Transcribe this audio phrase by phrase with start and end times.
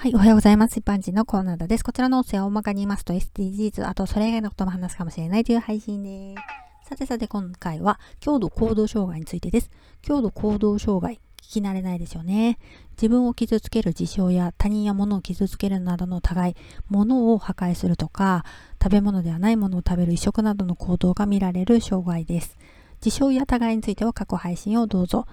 [0.00, 0.78] はい、おはようございます。
[0.78, 1.82] 一般人のコーナーです。
[1.82, 6.36] こちらの音声は大まかに言いますと SDGs、あとそれ以外のことも話すかもしれないという配信で
[6.84, 6.90] す。
[6.90, 9.72] さてさて今回は強度行動障害についてです。
[10.00, 12.60] 強度行動障害、聞き慣れないですよね。
[12.92, 16.54] 自分を傷つける事象や他人や物を傷つけるなどの互い、
[16.88, 18.44] 物を破壊するとか、
[18.80, 22.56] 食べ物ではないものを食べる移植などの行動が見られる障害です。
[23.00, 25.26] 事象や互いについては過去配信をどうぞ。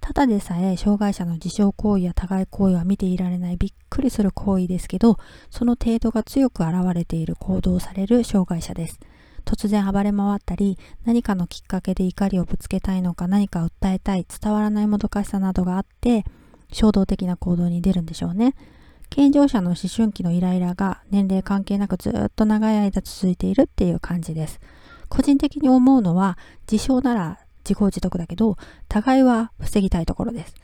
[0.00, 5.18] ただでさえ障害者の自傷行為や互い行為は見ていられないびっくりする行為ですけど、
[5.50, 8.98] その程度が強く現れている行動をされる障害者です。
[9.44, 16.24] 突然暴れ回ったり、何かのきっかけで怒りをぶつけたいのか何か訴えたい、伝わらないもどかしさなどがあって、
[16.72, 18.54] 衝動的な行動に出るんでしょうね。
[19.08, 24.60] 健常者の思春期のイライラが年齢関係なくずっと長い間続いているっていう感じです。
[25.08, 26.38] 個人的に思うのは、
[26.70, 28.56] 自傷なら自業自得だけど、
[28.88, 30.54] 互いは防ぎたいところです。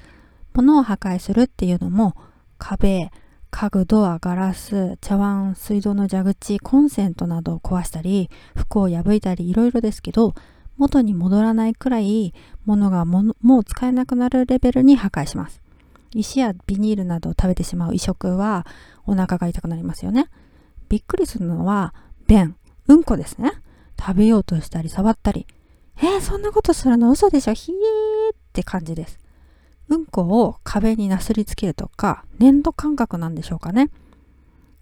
[0.55, 2.17] 物を破壊するっていうのも、
[2.59, 3.11] 壁、
[3.51, 10.35] 家具、ドア、ガラス、茶碗、水道の蛇口、コンセントなどを壊したり、服を破いたりいろいろですけど、
[10.77, 15.63] 元に戻らないくらい物がももう使えなくなるレベルに破壊します。
[16.15, 18.67] 石やビニールなどを食べてしまう移植は
[19.07, 20.29] お腹が痛くなりますよね。
[20.89, 21.95] びっくりするのは
[22.27, 22.57] 便、
[22.89, 23.53] うんこですね。
[23.99, 25.47] 食べようとしたり触ったり、
[25.99, 27.55] えー、そんなことするの嘘でしょ？
[27.55, 29.19] ひえーって感じです。
[29.89, 33.91] うんこを壁になすりつけるとか、粘土感覚なんでしょうかね。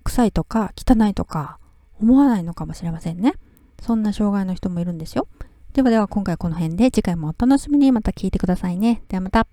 [0.02, 1.58] 臭いとか汚いとか
[2.00, 3.34] 思わないのかもしれませんね。
[3.80, 5.28] そんな障害の人もいるんですよ。
[5.72, 9.02] ではでは今回この辺で次回もお楽しみにまた聞いてくださいね。
[9.08, 9.46] ではまた。